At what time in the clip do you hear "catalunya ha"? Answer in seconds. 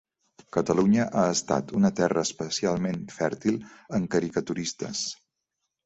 0.55-1.25